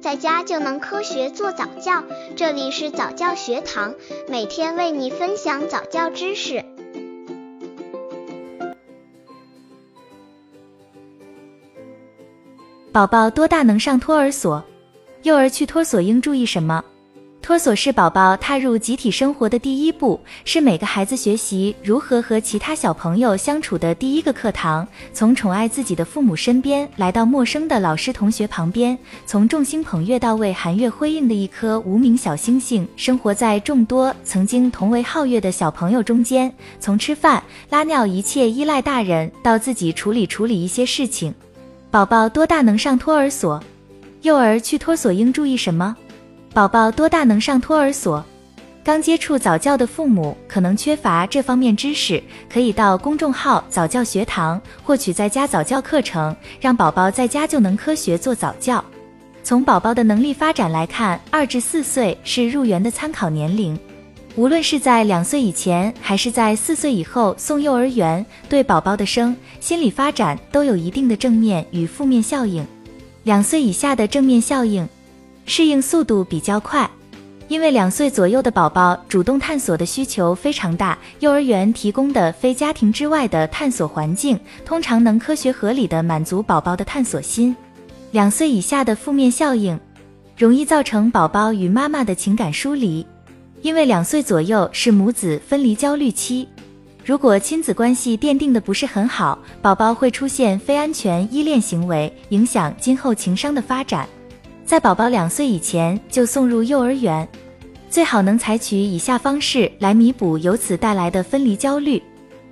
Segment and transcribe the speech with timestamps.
[0.00, 2.02] 在家就能科学做早教。
[2.34, 3.94] 这里是早教学堂，
[4.28, 6.64] 每天为你分享早教知识。
[12.90, 14.64] 宝宝多大能上托儿所？
[15.22, 16.82] 幼儿去托所应注意什么？
[17.42, 24.86] 托所是宝宝踏入集体生活的第一步，是每个孩子学习如何和其他小朋友相处的第一个课堂。
[25.12, 36.52] 从宠爱自己的父母身边，来到陌生的老师同学旁边，从众星捧月到为寒月辉映的一颗无名小星星，生活在众多曾经同为皓月的小朋友中间。
[36.78, 41.34] 从吃饭、拉尿一切依赖大人，到自己处理处理一些事情。
[41.90, 43.60] 宝宝多大能上托儿所？
[44.22, 45.96] 幼儿去托所应注意什么？
[46.52, 48.24] 宝宝多大能上托儿所？
[48.82, 52.20] 刚接触早教的父母可能缺乏这方面知识，
[52.52, 58.84] 可以到公众号早教学堂获取在家早教课程，让宝宝在家就能科学做早教。
[59.44, 63.78] 从宝宝的能力发展来看，二至四岁是入园的参考年龄。
[64.34, 72.66] 无论是在两岁以前，还是在四岁以后送幼儿园，对宝宝的生心理发展都有一定的正面与负面效应。
[73.22, 74.88] 两岁以下的正面效应。
[75.46, 76.88] 适应速度比较快，
[77.48, 87.54] 因为两岁左右的宝宝主动探索的需求非常大，幼儿园提供的非家庭之外的探索环境，通常能科学合理的满足宝宝的探索心。
[88.12, 89.78] 两岁以下的负面效应，
[90.36, 93.04] 容易造成宝宝与妈妈的情感疏离，
[93.62, 96.46] 因为两岁左右是母子分离焦虑期，
[97.04, 104.08] 如果亲子关系奠定的不是很好，宝宝会出现非安全依恋行为，影响今后情商的发展。
[104.70, 107.26] 在宝宝两岁以前就送入幼儿园，
[107.90, 112.00] 最好能采取以下方式来弥补由此带来的分离焦虑：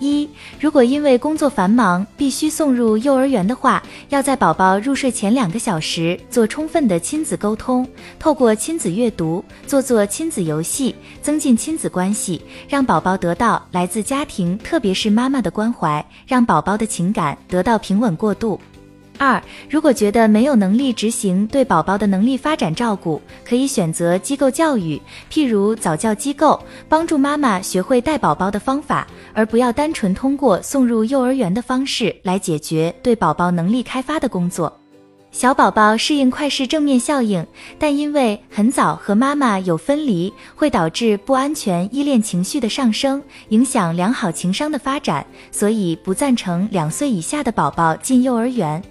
[0.00, 7.86] 一、如果因为工作繁忙必须送入幼儿园的话，要在宝宝入睡前两个小时做充分的亲子沟通，
[8.18, 18.60] 透过亲子阅读、做做亲子游戏，增进亲子关系，让宝宝得到来自家庭，特别是妈妈的关怀，让宝宝的情感得到平稳过渡。
[19.20, 24.98] 二，如果觉得没有能力执行对宝宝的能力发展照顾，可以选择机构教育，
[25.30, 26.58] 譬如早教机构，
[26.88, 34.74] 帮助妈妈学会带宝宝的方法，而不要单纯通过送入幼儿园的方式来解决对宝宝能力开发的工作。
[35.30, 37.46] 小宝宝适应快是正面效应，
[37.78, 48.82] 但因为很早和妈妈有分离，会导致不安全依恋情绪的上升，影响良好情商的发展，所以不赞成两岁以下的宝宝进幼儿园。